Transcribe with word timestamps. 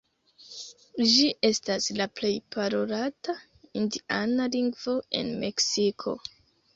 Ĝi 1.09 1.25
estas 1.49 1.89
la 1.99 2.07
plej 2.19 2.31
parolata 2.55 3.35
indiana 3.81 4.49
lingvo 4.57 4.97
en 5.21 5.31
Meksiko. 5.45 6.15